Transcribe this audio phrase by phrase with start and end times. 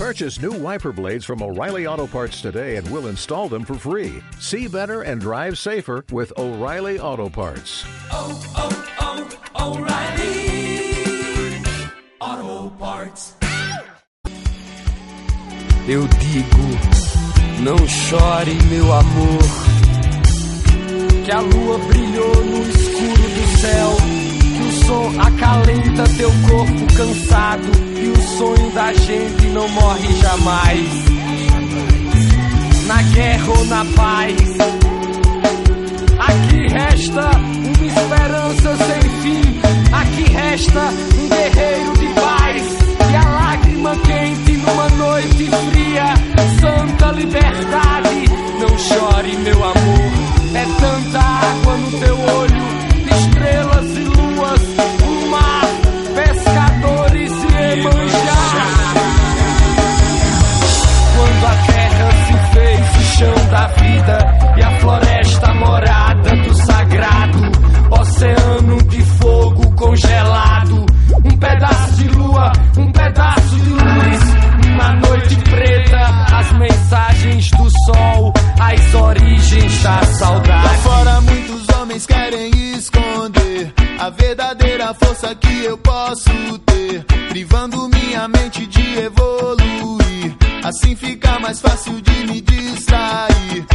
[0.00, 4.22] Purchase new wiper blades from O'Reilly Auto Parts today and we'll install them for free.
[4.38, 7.84] See better and drive safer with O'Reilly Auto Parts.
[8.10, 9.28] oh, oh,
[9.58, 11.62] oh, O'Reilly
[12.18, 13.34] Auto Parts.
[15.86, 16.66] Eu digo,
[17.60, 19.42] não chore, meu amor.
[21.26, 24.19] Que a lua brilhou no escuro do céu.
[24.60, 27.68] O som acalenta teu corpo cansado.
[27.96, 31.04] E o sonho da gente não morre jamais.
[32.86, 34.36] Na guerra ou na paz.
[36.18, 39.60] Aqui resta uma esperança sem fim.
[39.92, 40.92] Aqui resta
[72.78, 76.00] um pedaço de luz, uma noite preta,
[76.36, 80.78] as mensagens do sol, as origens da Lá saudade.
[80.78, 88.66] fora muitos homens querem esconder a verdadeira força que eu posso ter, privando minha mente
[88.66, 90.36] de evoluir.
[90.64, 93.66] Assim fica mais fácil de me distrair.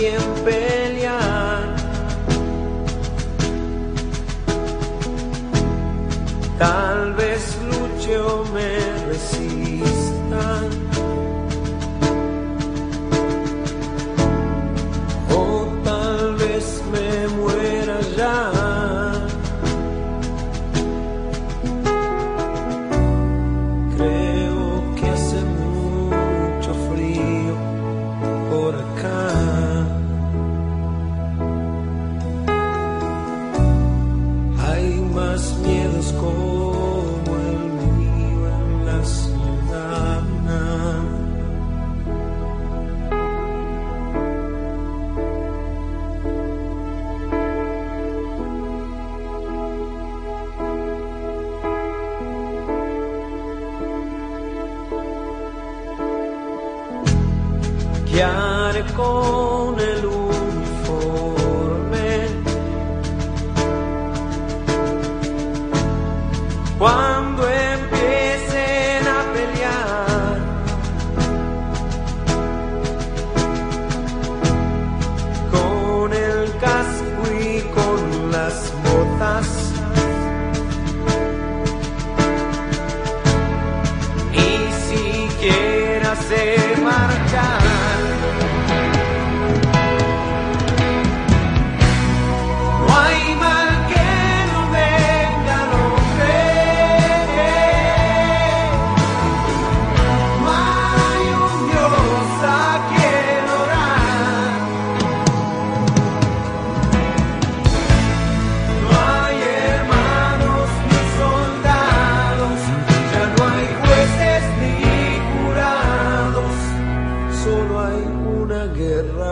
[0.00, 1.76] Quién pelear.
[6.58, 8.78] Tal vez luche o me
[9.08, 9.69] resista.
[58.82, 59.39] de cor.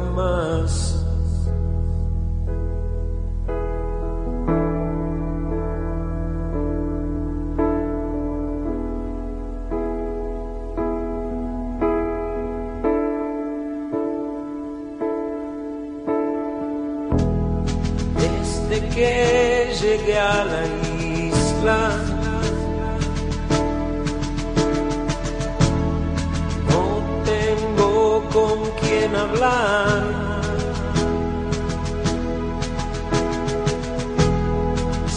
[0.00, 1.04] Más.
[18.16, 20.66] Desde que llegué a la
[21.02, 22.13] isla,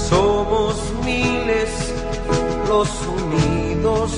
[0.09, 0.75] Somos
[1.05, 1.93] miles
[2.67, 4.11] los unidos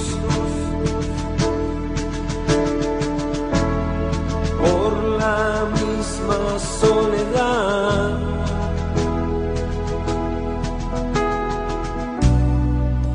[4.62, 8.20] por la misma soledad.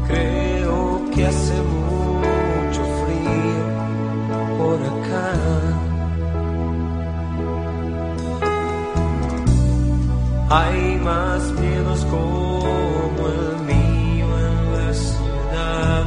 [0.06, 1.54] Creo que hace
[10.56, 16.04] Hay más miedos como el mío en la ciudad.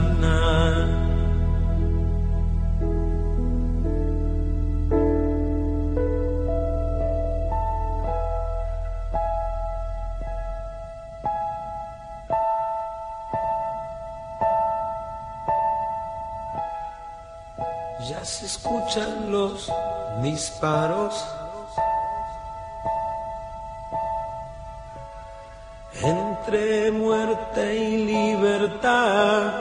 [18.10, 19.70] Ya se escuchan los
[20.22, 21.37] disparos.
[26.02, 29.54] Entre muerte y libertad.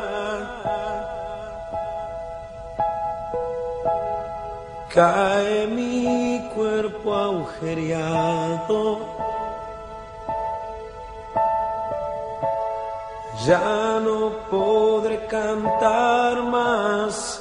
[4.93, 8.99] Cae mi cuerpo agujereado.
[13.47, 17.36] Ya no podré cantar más.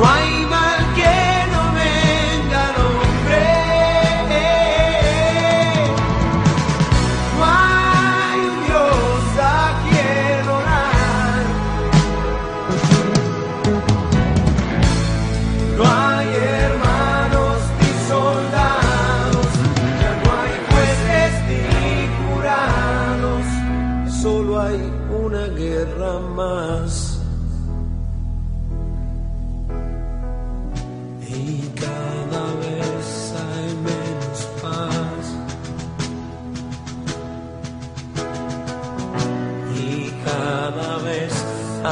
[0.00, 0.29] Why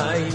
[0.01, 0.31] Ay,